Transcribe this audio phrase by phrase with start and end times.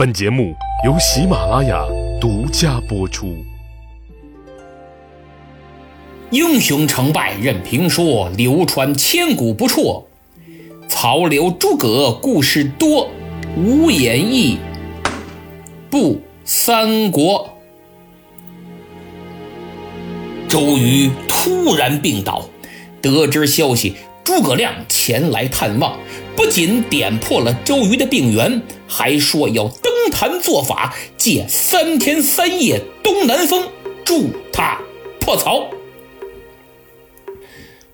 [0.00, 1.84] 本节目由喜马拉雅
[2.18, 3.36] 独家播出。
[6.30, 10.02] 英雄成败任评说，流传千古不辍。
[10.88, 13.10] 曹刘诸葛故事多，
[13.58, 14.56] 无演义
[15.90, 17.58] 不三国。
[20.48, 22.46] 周瑜突然病倒，
[23.02, 25.98] 得知消息，诸葛亮前来探望，
[26.34, 33.68] 不仅点破了周瑜的病源，还说要登坛做法，借三天三夜东南风，
[34.04, 34.80] 助他
[35.20, 35.70] 破曹。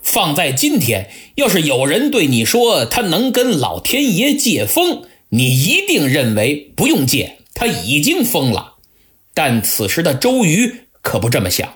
[0.02, 8.76] 放在今天，要是有人对你说他能跟老天爷借风，你一定认为不用借，他已经疯了。
[9.34, 11.74] 但此时的周瑜可不这么想。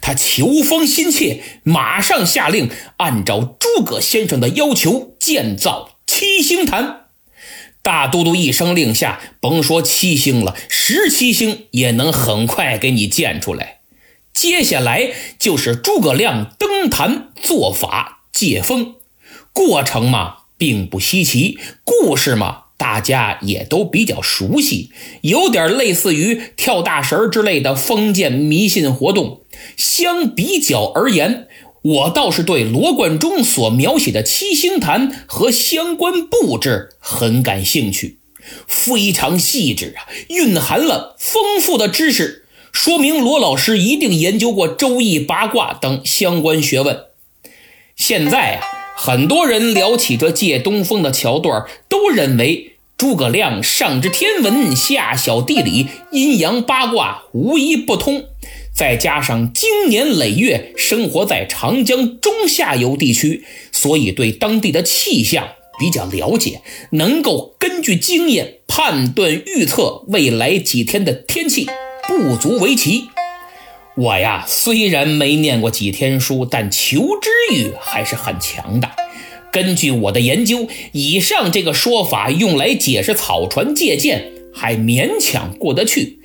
[0.00, 6.97] 他求风心切，马上下令按照诸葛先生的要求建造七星坛。
[7.82, 13.78] 大都督一声令下，甭说七星了，十七星也能很快给你建出来。
[14.32, 18.94] 接下来就是诸葛亮登坛做法借风，
[19.52, 22.64] 过程嘛并不稀奇，故事嘛。
[22.78, 29.40] 大家也都比较熟悉，有点类似于跳大神之类的封建迷信活动。
[29.76, 31.48] 相比较而言，
[31.82, 38.18] 我倒是对罗贯中所描写的七星坛和相关布置很感兴趣，
[38.66, 47.04] 非常细致啊，蕴含了丰富的知识，说明罗老师一定研究过《周易》《八卦》等相关学问。
[47.96, 48.62] 现在啊。
[49.00, 58.24] 很多人聊起这借东风的桥段，都认为诸葛亮上知天文，下晓地理，阴阳八卦无一不通。
[58.78, 65.48] 再加上经年累月生活在长江中下游地区，所以对当地的气象
[65.80, 66.60] 比较了解，
[66.92, 71.66] 能够根据经验判断预测未来几天的天气，
[72.06, 73.08] 不足为奇。
[73.96, 78.88] 我呀，虽然没念过几天书，但求知欲还是很强的。
[79.50, 86.20] 根据我的研究，以上这个说法用来解释草船借箭，还勉强过得去。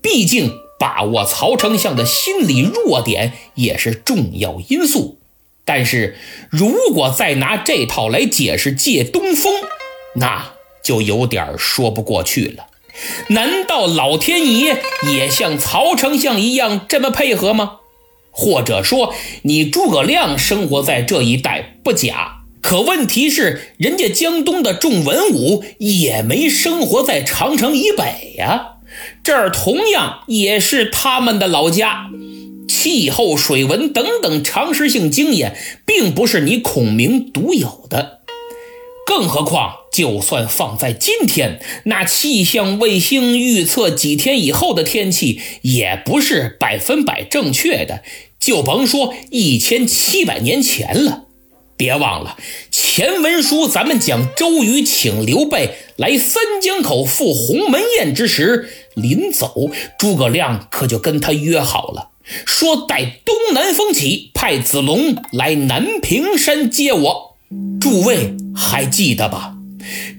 [0.00, 5.18] 毕竟把握曹丞相的心理弱点也是重要因素。
[5.64, 6.16] 但是
[6.50, 9.52] 如果再拿这套来解释借东风，
[10.14, 10.52] 那
[10.82, 12.68] 就有点说不过去了。
[13.28, 17.80] 难道老天爷也像曹丞相一样这么配合吗？
[18.30, 28.77] 或者说，你诸葛亮生活在这一带不假，可问题是，人家江东的众文武也没生活在长城以北呀，
[29.22, 32.08] 这儿同样也是他们的老家，
[32.68, 38.20] 气候、水文等等常识性经验，并不是你孔明独有的，
[39.06, 39.74] 更何况。
[39.90, 48.02] 就算放在今天，那气象卫星预测几天以后的天气也不是百分百正确的，
[48.38, 51.24] 就甭说一千七百年前了。
[51.78, 52.36] 别忘了
[52.72, 62.10] 前文书，咱们讲周瑜请刘备来三江口赴鸿门宴之时，临走，诸葛亮可就跟他约好了，
[62.44, 67.36] 说待东南风起，派子龙来南屏山接我。
[67.80, 69.54] 诸位还记得吧？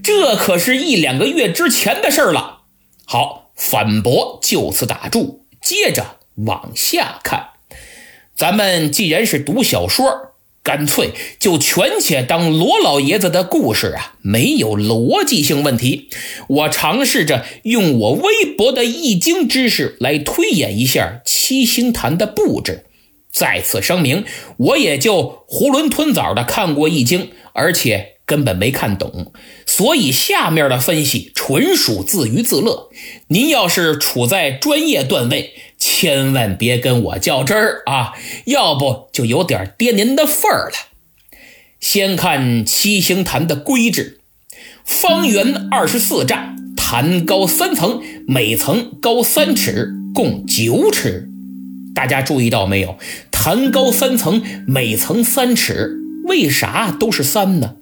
[0.01, 2.61] 这可是一两个月之前的事了。
[3.05, 7.49] 好，反驳就此打住，接着往下看。
[8.33, 10.28] 咱们既然是读小说，
[10.69, 16.11] 干脆就全且当罗老爷子的故事啊，没有逻辑性问题。
[16.47, 22.85] 我尝试着用我微薄的易经知识来推演一下七星坛的布置。
[23.31, 24.25] 再次声明，
[24.57, 28.17] 我也就囫囵吞枣的看过易经，而且。
[28.29, 29.33] 根本没看懂，
[29.65, 32.91] 所以下面的分析纯属自娱自乐。
[33.29, 38.13] 您要是处在专业段位，千万别跟我较真儿啊，
[38.45, 40.75] 要不就有点跌您的份儿了。
[41.79, 44.19] 先看七星坛的规制：
[44.83, 51.29] 方圆二十四丈，坛高三层，每层高三尺，共九尺。
[51.95, 52.97] 大家注意到没有？
[53.31, 57.75] 坛高三层，每层三尺，为啥都是三呢？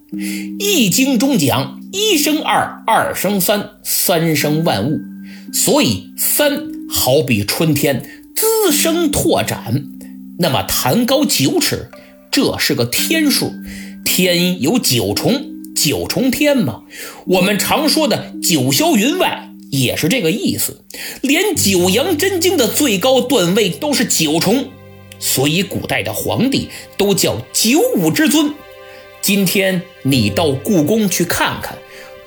[0.60, 5.00] 易经中讲一生二，二生三，三生万物，
[5.52, 8.04] 所以三好比春天
[8.36, 9.84] 滋生拓展。
[10.40, 11.90] 那么弹高九尺，
[12.32, 13.52] 这是个天数，
[14.06, 16.84] 天有九重，九重天嘛。
[17.26, 20.84] 我们常说的九霄云外也是这个意思，
[21.22, 24.68] 连九阳真经的最高段位都是九重，
[25.20, 28.54] 所以古代的皇帝都叫九五之尊。
[29.22, 31.78] 今天你到故宫去看看，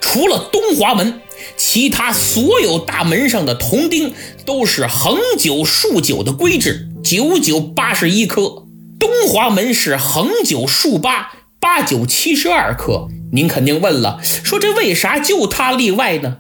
[0.01, 1.21] 除了东华门，
[1.57, 4.15] 其他所有大门上的铜钉
[4.45, 8.67] 都是横九竖九的规制，九九八十一颗。
[8.99, 13.09] 东华门是横九竖八，八九七十二颗。
[13.33, 16.39] 您肯定问了，说这为啥就他例外呢？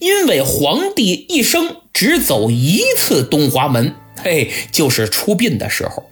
[0.00, 6.10] 因为皇帝一生只走一次东华门，嘿，就是出殡的时候。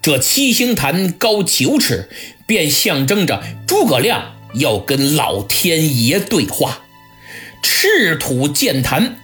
[0.00, 2.08] 这七星坛高九尺，
[2.46, 6.80] 便象征着诸葛亮要跟老天爷对话。
[7.62, 9.18] 赤土建坛，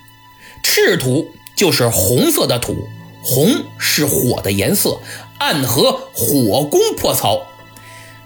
[0.63, 2.89] 赤土就是红色的土，
[3.23, 5.01] 红是火的颜色，
[5.39, 7.47] 暗合火攻破曹。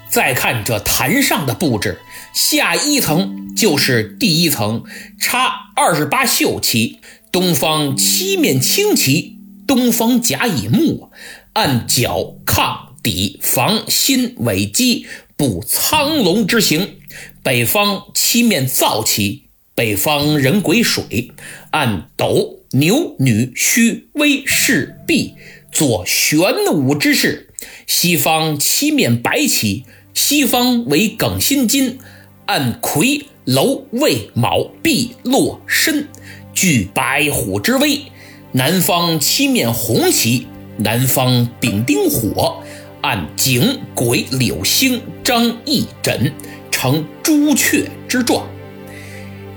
[0.09, 2.01] 再看这坛上的布置，
[2.33, 4.85] 下一层就是第一层，
[5.19, 7.01] 插二十八绣旗，
[7.31, 11.11] 东方七面青旗，东方甲乙木，
[11.53, 15.07] 按角亢底防心尾基
[15.37, 16.95] 布苍龙之形；
[17.43, 19.48] 北方七面皂旗，
[19.79, 21.31] 北方人癸水，
[21.71, 25.35] 按斗牛女虚微士弼
[25.71, 26.41] 做玄
[26.75, 27.47] 武之势；
[27.87, 29.85] 西方七面白旗。
[30.13, 32.01] 西方为庚辛金，
[32.47, 36.09] 按癸楼未卯弼洛申，
[36.53, 38.03] 具白虎之威。
[38.51, 40.49] 南方七面红旗，
[40.79, 42.65] 南方丙丁火，
[43.01, 46.33] 按井癸柳星张翼轸，
[46.73, 48.45] 呈朱雀之状。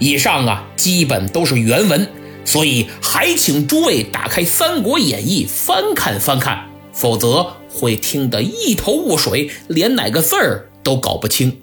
[0.01, 2.05] 以上啊，基本都是原文，
[2.43, 7.53] 所以还请诸位打开《三国演义》翻看翻看，否则。
[7.73, 11.61] 会听得一头雾水，连哪个字儿都搞不清。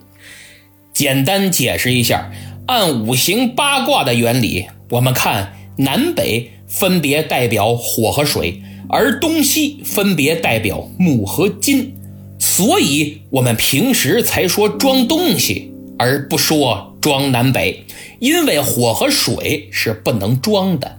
[0.91, 2.31] 简单解释一下，
[2.67, 11.95] 按五行八卦的原理，我们看南北分别代表火和水，而东西分别代表木和金，
[12.39, 17.85] 所以我们平时才说装东西，而不说装南北，
[18.19, 20.99] 因为火和水是不能装的。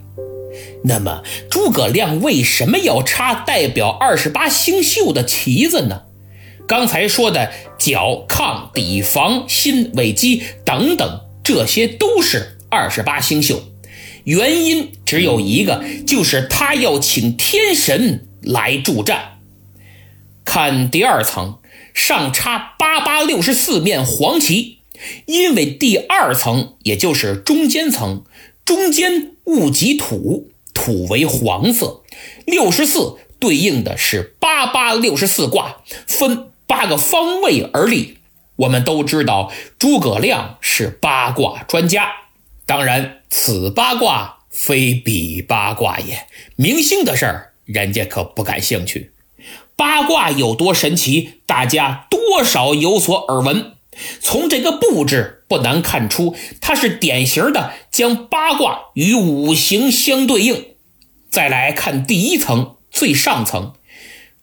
[0.83, 6.04] 那么诸葛亮为什么要插代表二十八星宿的旗子呢？
[6.68, 13.63] 刚才说的角亢底房心尾基等等，这些都是二十八星宿。
[14.24, 19.39] 原因只有一个，就是他要请天神来助战。
[20.45, 21.57] 看第二层，
[21.94, 24.79] 上插八八六十四面黄旗，
[25.25, 28.24] 因为第二层也就是中间层，
[28.63, 30.50] 中间戊己土。
[30.72, 32.04] 土为黄色，
[32.46, 38.19] 六十四对应的是八八六十四卦，分八个方位而立。
[38.56, 42.10] 我们都知道诸葛亮是八卦专家，
[42.66, 46.28] 当然此八卦非彼八卦也。
[46.56, 49.12] 明星的事儿，人家可不感兴趣。
[49.75, 53.74] 八卦有多神奇，大家多少有所耳闻。
[54.19, 60.66] 从这个布置不难看出，它是典型的将八卦与五行相对应。
[61.30, 63.74] 再来看第一层最上层，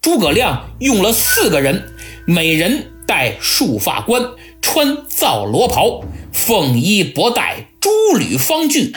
[0.00, 1.92] 诸葛亮用了四个人，
[2.26, 4.30] 每人戴束发冠，
[4.62, 6.02] 穿皂罗袍，
[6.32, 8.94] 凤衣博带，朱履方具。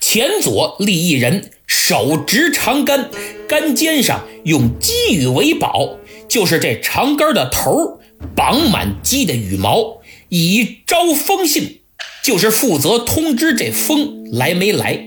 [0.00, 3.10] 前左立一人，手执长杆，
[3.46, 7.99] 杆尖上用鸡羽为宝，就是这长杆的头
[8.34, 11.80] 绑满鸡的羽毛，以招风信，
[12.22, 15.06] 就是负责通知这风来没来。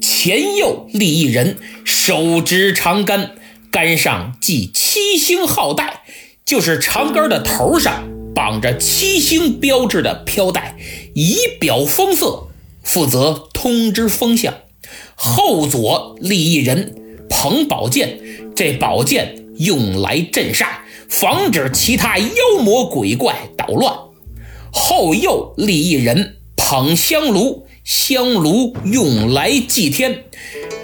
[0.00, 3.36] 前右立一人，手执长杆，
[3.70, 6.02] 杆上系七星号带，
[6.44, 10.76] 就是长杆的头上绑着七星标志的飘带，
[11.14, 12.48] 以表风色，
[12.82, 14.54] 负责通知风向。
[15.14, 16.94] 后左立一人，
[17.28, 18.18] 捧宝剑，
[18.56, 20.66] 这宝剑用来镇煞，
[21.12, 23.94] 防止其他妖魔鬼怪捣乱。
[24.72, 27.68] 后又立一人，捧香炉。
[27.84, 30.24] 香炉用来祭天，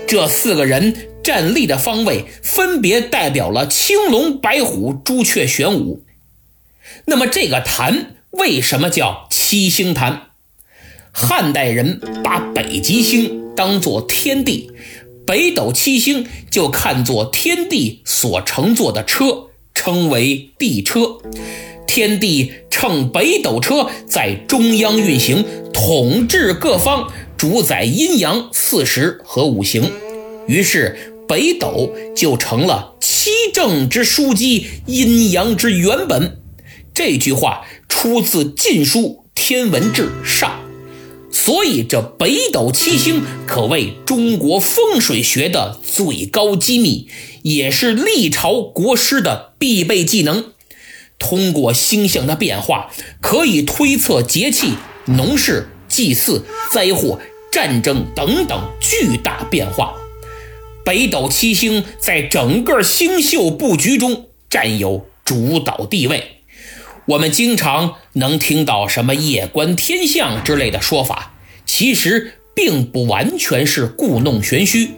[0.07, 6.03] 这四个人站立的方位分别代表了青龙、白虎、朱雀、玄武。
[7.07, 10.23] 那么这个坛为什么叫七星坛？
[11.13, 14.71] 汉代人把北极星当作天地，
[15.25, 19.48] 北斗七星就看作天地所乘坐的车，
[19.89, 21.17] 称为地车。
[21.87, 29.91] 天地乘北斗车在中央运行，统治各方，主宰阴阳四时和五行。
[30.47, 36.39] 于是北斗就成了七政之枢机，阴阳之原本。
[36.93, 39.01] 这句话出自《晋书·
[39.35, 40.61] 天文志上》，
[41.35, 47.09] 所以这北斗七星可谓中国风水学的最高机密，
[47.43, 50.53] 也是历朝国师的必备技能。
[51.19, 54.75] 通过星象的变化，可以推测节气，
[55.07, 57.19] 农事、祭祀、灾祸、
[57.51, 59.95] 战争等等巨大变化。
[60.85, 66.43] 北斗七星在整个星宿布局中占有主导地位。
[67.07, 71.35] 我们经常能听到什么夜观天象之类的说法，
[71.67, 74.93] 其实并不完全是故弄玄虚。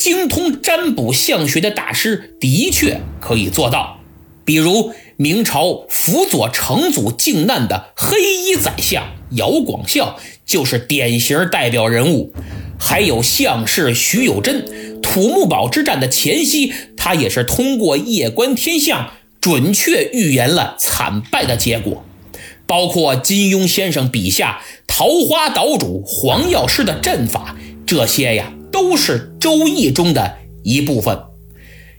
[0.00, 4.00] 精通占卜相学的大师的确可以做到，
[4.46, 12.32] 比如明朝辅佐成祖靖难的黑衣宰相姚广孝就是典型代表人物。
[12.78, 14.64] 还有相士徐有贞，
[15.02, 19.10] 土木堡之战的前夕，他也是通过夜观天象。
[19.38, 22.04] 准确预言了惨败的结果，
[22.66, 27.54] 包括金庸先生笔下桃花岛主黄药师的阵法，
[27.86, 31.16] 这些呀都是《周易》中的一部分。《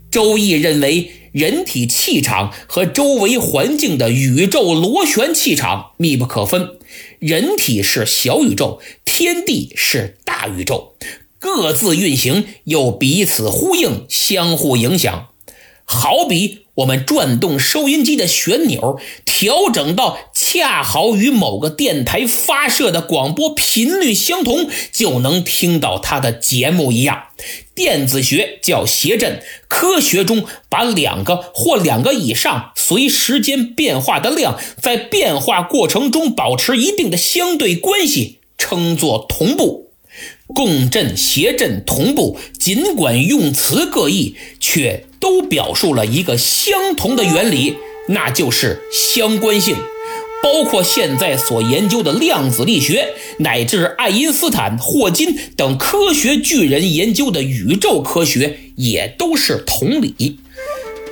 [0.10, 6.78] 周易》认为，人体气场和周围环境的宇宙螺旋气场密不可分，
[7.20, 10.96] 人体是小宇宙，天地是大宇宙，
[11.40, 15.30] 各自运行又彼此呼应，相互影响。
[15.86, 27.24] 好比我们转动收音机的旋钮，调整到恰好与某个电台发射的广播频率相同，就能听到它的节目一样。
[27.76, 39.91] 电子学叫谐振，科学中把两个或两个以上随时间变化的量，在变化过程中保持一定的相对关系，称作同步。
[40.54, 47.76] 共振、谐振、同步，尽管用词各异，却都表述了一个相同的原理，
[48.10, 49.76] 那就是相关性。
[50.44, 60.40] 包括现在所研究的量子力学，乃至爱因斯坦、霍金等科学巨人研究的宇宙科学，也都是同理。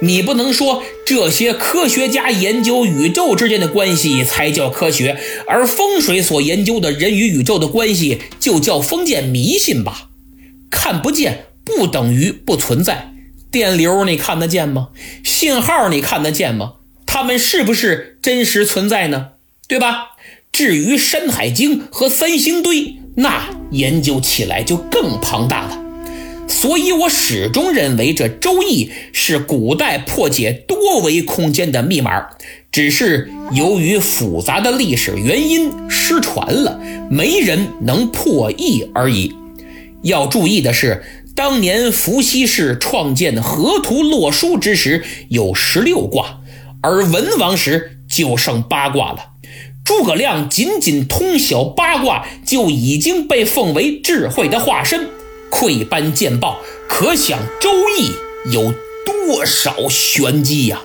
[0.01, 10.09] 你不能说这些科学家研究宇宙之间的关系才叫科学，而风水所研究的人与宇宙的关系就叫封建迷信吧？
[10.71, 13.13] 看不见不等于不存在，
[13.51, 14.89] 电流你看得见吗？
[15.23, 16.73] 信号你看得见吗？
[17.05, 19.29] 它们是不是真实存在呢？
[19.67, 20.11] 对吧？
[20.51, 25.88] 至于《山海经》和三星堆，那研究起来就更庞大了。
[26.49, 32.27] 所以，我始终认为这《周易》是古代破解多维空间的密码，
[32.71, 39.33] 只是由于复杂的历史原因失传了，没人能破译而已。
[40.01, 41.03] 要注意的是，
[41.35, 46.39] 当年伏羲氏创建河图洛书之时有十六卦，
[46.81, 49.33] 而文王时就剩八卦了。
[49.85, 55.07] 诸葛亮仅仅通晓八卦，就已经被奉为智慧的化身。
[55.49, 58.11] 窥斑见豹，可想《周易》
[58.51, 58.73] 有
[59.05, 60.81] 多少玄机呀！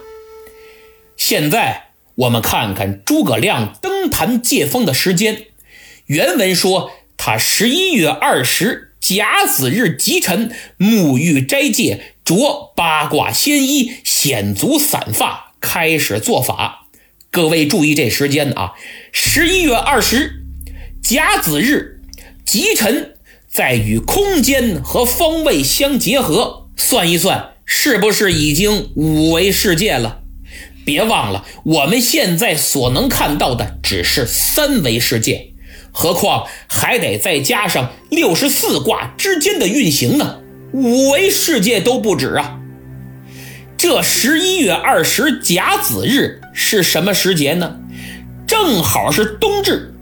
[1.16, 5.46] 现在我们看看诸葛亮登坛借风的时间。
[6.06, 16.88] 原文说他十一月二十甲子日吉辰，沐浴斋戒，着八卦仙衣，显足散发，开始做法。
[17.30, 18.74] 各位注意这时间啊！
[19.12, 20.42] 十一月二十
[21.02, 22.00] 甲子日
[22.44, 23.13] 吉辰。
[23.54, 30.22] 在与空间和方位相结合，算一算，是不是已经五维世界了？
[30.84, 35.52] 别忘了，我们现在所能看到的只是三维世界，
[35.92, 40.40] 何况还得再加上六十四卦之间的运行呢，
[40.72, 42.58] 五维世界都不止啊！
[43.76, 47.76] 这十一月二十甲子日是什么时节呢？
[48.48, 49.93] 正好是冬至。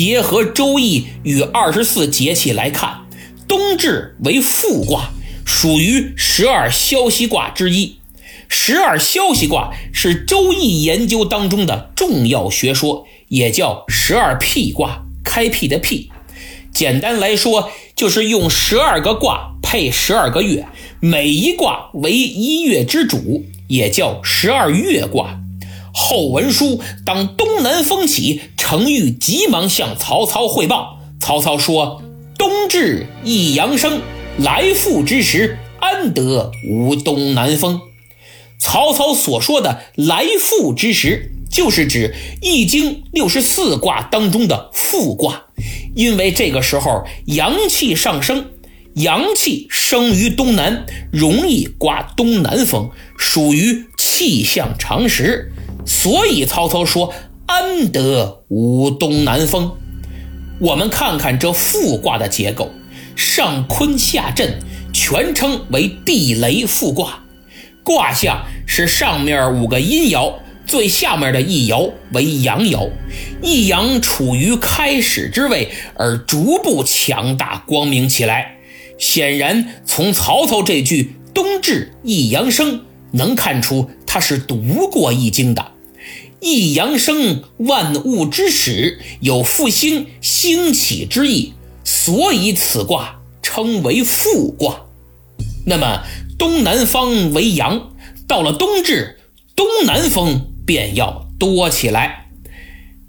[0.00, 3.00] 结合《周易》与二十四节气来看，
[3.48, 5.10] 冬至为复卦，
[5.44, 7.96] 属于十二消息卦之一。
[8.48, 16.12] 十二消息卦是《周易》研究当中的重要学说，也叫十二辟卦，开辟的辟。
[16.72, 20.64] 简单来说，就是用十二个卦配十二个月，
[21.00, 25.40] 每一卦为一月之主，也叫十二月卦。
[25.92, 30.98] 后文书，当东南风起，程昱急忙向曹操汇报。
[31.18, 32.02] 曹操说
[32.36, 34.02] ：“冬至一阳生，
[34.36, 37.80] 来复之时，安得无东南风？”
[38.60, 45.44] 曹操所说的“来复之时”，就是指《易经》六十四卦当中的复卦，
[45.96, 48.50] 因为这个时候阳气上升，
[48.92, 55.54] 阳气生于东南，容易刮东南风，属于气象常识。
[55.86, 57.14] 所以曹操说
[57.48, 59.72] ：“安得无东南风？”
[60.60, 62.70] 我们看看这复卦的结构，
[63.16, 64.58] 上坤下震，
[64.92, 67.24] 全称为地雷复卦。
[67.84, 70.34] 卦象是上面五个阴爻，
[70.66, 72.90] 最下面的一爻为阳爻，
[73.40, 78.58] 一阳处于开始之位，而逐步强大光明起来。
[78.98, 85.64] 显然，从曹操这句“冬至一阳生”能看出他是读过《易经》的。
[86.40, 91.54] 一阳生，万物之始，有复兴、兴起之意，
[91.84, 94.86] 所以此卦称为复卦。
[95.66, 96.04] 那么，
[96.38, 97.90] 东南方为阳，
[98.26, 99.18] 到了冬至，
[99.56, 102.30] 东南风便要多起来。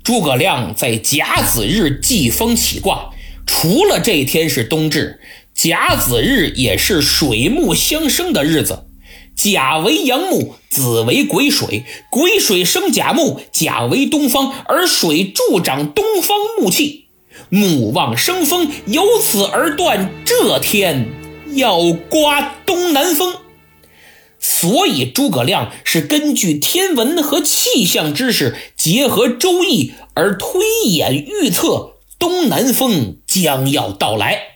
[0.04, 3.12] 诸葛亮在甲子日祭风起卦，
[3.46, 5.20] 除了这天是冬至。
[5.54, 8.86] 甲子日也是水木相生的日子，
[9.42, 17.06] 甲为阳木，子为癸水，癸水生甲木，甲为东方，而水助长东方木气，
[17.48, 21.08] 木旺生风，由此而断这天
[21.54, 23.34] 要刮东南风。
[24.42, 34.49] 所以诸葛亮是根据天文和气象知识，结合周易而推演预测东南风将要到来。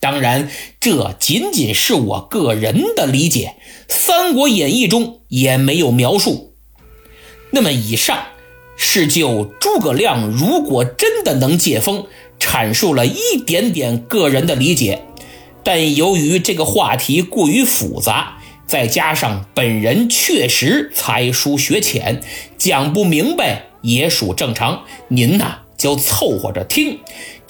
[0.00, 0.48] 当然，
[0.80, 6.54] 这仅仅是我个人的理解，《三国演义》中也没有描述。
[7.50, 8.18] 那么，以上
[8.76, 12.06] 是就诸葛亮如果真的能解封，
[12.38, 15.02] 阐述了一点点个人的理解。
[15.62, 22.22] 但由于这个话题过于复杂，再加上本人确实才疏学浅，
[22.56, 24.84] 讲不明白也属正常。
[25.08, 27.00] 您呐，就凑合着听。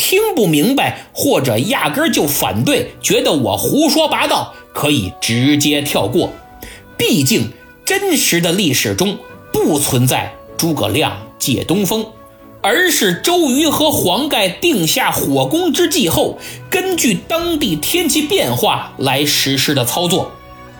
[0.00, 6.32] 听不明白，或者压根就反对，觉得我胡说八道，可以直接跳过。
[6.96, 7.52] 毕竟
[7.84, 9.18] 真实的历史中
[9.52, 12.06] 不存在诸葛亮借东风，
[12.62, 16.38] 而是周瑜和黄盖定下火攻之计后，
[16.70, 20.24] 根据当地天气变化来实施的操作。《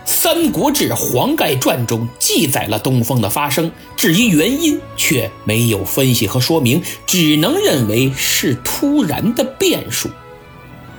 [0.03, 10.09] 三国志·黄盖传》中记载了东风的发生，至于原因却没有分析和说明，只能认为是突然的变数。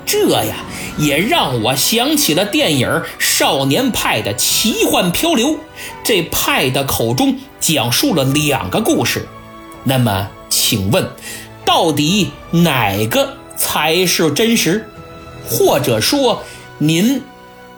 [0.05, 0.65] 这呀，
[0.99, 5.49] 也让我想起了电影《少年派的奇幻漂流》，
[6.05, 9.27] 这派的口中讲述了两个故事。
[9.85, 11.09] 那么，请问，
[11.65, 14.87] 到底哪个才是真实？
[15.49, 16.43] 或者说，
[16.79, 17.23] 您？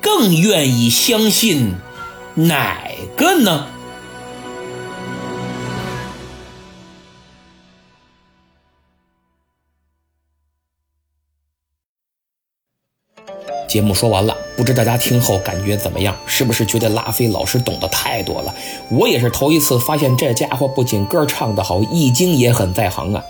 [0.05, 1.73] 更愿意相信
[2.35, 3.69] 哪个呢？
[13.67, 16.15] 节目说完了，不知大家听后感觉怎么样？
[16.27, 18.55] 是不是觉得拉菲老师懂得太多了？
[18.91, 23.25] 我也是头一次发现，这家伙不仅歌唱得好，易经也很在行啊。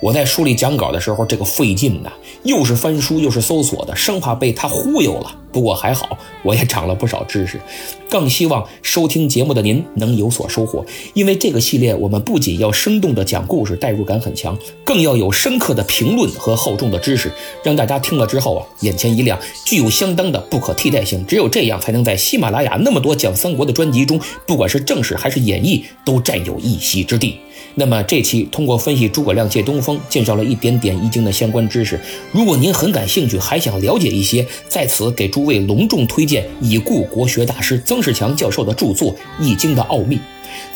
[0.00, 2.12] 我在书里讲稿的时候，这个费劲呐，
[2.44, 5.34] 又是翻书又是搜索的，生怕被他忽悠了。
[5.50, 7.60] 不过还好，我也长了不少知识。
[8.08, 10.84] 更希望收听节目的您能有所收获，
[11.14, 17.32] 因为这个系列我们不仅要生动的讲故事，代入感很强，更要有深刻的评论和厚重的知识，
[17.64, 21.26] 让大家听了之后啊，眼前一亮，具有相当的不可替代性。
[21.26, 27.40] 只有这样，才能在喜马拉雅那么多讲三国的专辑中，不管是正史还是演绎，都占有一席之地。
[27.74, 32.00] 那么这期通过分析诸葛亮借东风，介绍了一点点易经的相关知识。
[32.32, 40.16] 如果您很感兴趣，还想了解一些，在此给诸位隆重推荐已故国学大师曾仕强教授的著作《易经的奥秘》。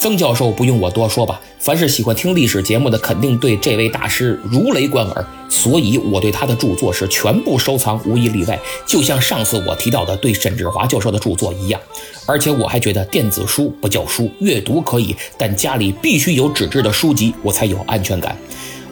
[0.02, 1.40] 曾教授不用我多说吧。
[1.60, 8.58] 凡是喜欢听历史节目的，肯定对这位大师如雷贯耳，所以我对他的著作是全部收藏，无一例外。
[8.84, 11.80] 就像上次我提到的对沈志华教授的著作一样。
[12.26, 18.36] 而且我还觉得电子书不叫书，阅读可以，但家里必须有纸质的书籍，我才有安全感。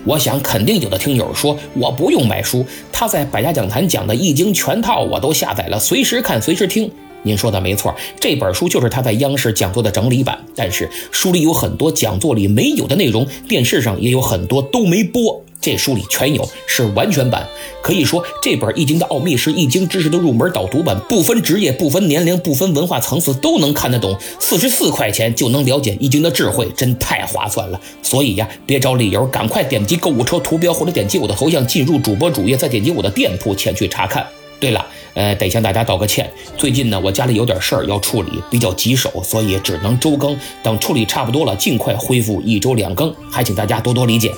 [0.05, 6.89] 我想肯定有的听友说我不用买书，他在百家讲坛讲的《易经》全套我都下载了，随时看，随时听。
[7.23, 10.39] 您说的没错，这本书就是他在央视讲座的整理版。
[10.55, 17.47] 但是书里有很多讲座里没有的内容，电视上也有很多都没播，这书里全有，是完全版。
[17.83, 24.17] 可以说，这本《易经的奥秘》是易经知识的入门导读版，不分职业、不分年龄、不分文化层次都能看得懂。
[24.39, 27.81] 四十四块钱就能了解易经的智慧，真太划算了。
[28.03, 34.27] 所以呀，别找理由，赶快点击购物车图标或者点击我的头像进入主播主页，再点击我的店铺前去查看。
[34.61, 34.87] 对了。
[35.15, 36.31] 呃，得向大家道个歉。
[36.57, 40.39] 最近呢，我家里有点事儿要处理，比较棘手，所以只能周更。
[40.63, 44.33] 等处理差不多了，尽快恢复一周两更，还请大家多多理解。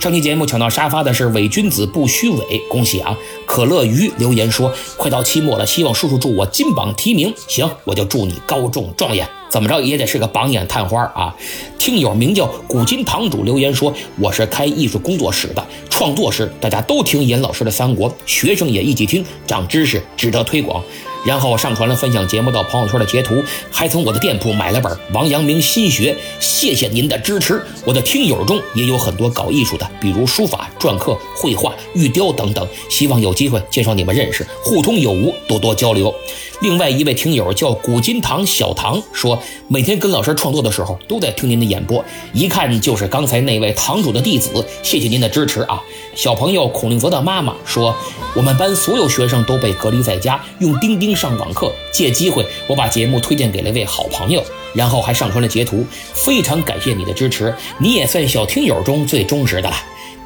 [0.00, 3.16] 上期节目抢到沙发的是伪君子不虚伪，恭喜啊！
[3.44, 7.34] 可乐鱼留言说，快到期末了，希望叔叔祝我金榜题名。
[7.46, 9.28] 行，我就祝你高中状元。
[9.48, 11.34] 怎么着也得是个榜眼探花啊！
[11.78, 20.82] 听友名叫古今堂主留言说：“我是开艺术工作室的，创作时大家都听严老师的三国，学生也一起听，长知识，值得推广。”
[21.24, 26.12] 然后上传了分享节目到朋友圈的截图，还从我的店铺买了本《王阳明心学》。
[26.38, 27.60] 谢谢您的支持！
[27.84, 36.14] 我的听友中也有很多搞艺术的，比如书法、篆刻、绘画、玉雕等等，希望有机会介绍你们认识，互通有无，多多交流。
[36.60, 39.35] 另外一位听友叫古今堂小唐，说
[39.68, 44.64] 每天跟老师创作的时候都在听您的演播，一看就是刚才那位堂主的弟子。
[44.82, 45.80] 谢谢您的支持啊！
[46.14, 47.94] 小朋友孔令泽的妈妈说，
[48.34, 51.72] 我们班所有学生都被隔离在家，用钉钉上网课。
[51.92, 54.42] 借机会，我把节目推荐给了一位好朋友，
[54.74, 55.84] 然后还上传了截图。
[56.12, 59.76] 非常感谢你的支持，你也算小听友中最忠实的了。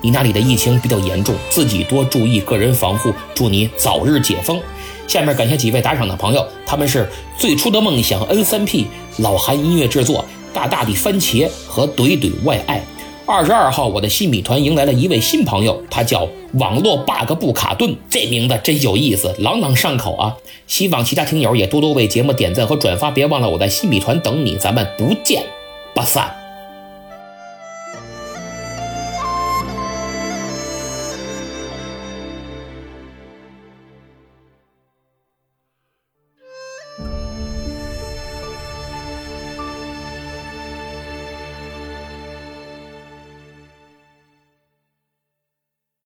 [0.02, 3.12] 你那里的疫情比较严重，自己多注意个人防护。
[3.34, 4.60] 祝你早日解封。
[5.10, 12.80] 下面感谢几位打赏的朋友，他们是最初的梦想 N 三 P、老韩音乐制作、大大的番茄和怼怼外爱。
[13.26, 20.36] 二十二号，我的新米团迎来了一位新朋友，他叫网络 bug 不卡顿，这名字真有意思，朗朗上口啊！
[20.68, 25.42] 希望其他听友也多多为节目点赞和转发，别忘了我在新米团等你，咱们不见
[25.92, 26.39] 不散。